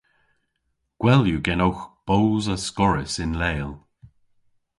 Gwell 1.01 1.23
yw 1.31 1.41
genowgh 1.47 1.81
boos 2.07 2.45
askorrys 2.55 3.15
yn 3.23 3.33
leel. 3.41 3.71